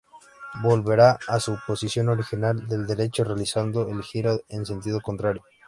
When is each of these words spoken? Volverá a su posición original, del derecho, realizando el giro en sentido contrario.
Volverá 0.63 1.19
a 1.27 1.39
su 1.39 1.59
posición 1.67 2.09
original, 2.09 2.67
del 2.67 2.87
derecho, 2.87 3.23
realizando 3.23 3.87
el 3.87 4.01
giro 4.01 4.41
en 4.49 4.65
sentido 4.65 4.99
contrario. 4.99 5.43